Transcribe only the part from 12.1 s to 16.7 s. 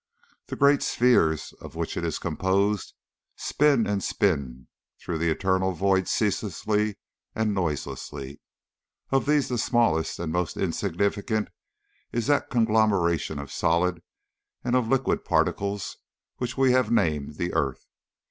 is that conglomeration of solid and of liquid particles which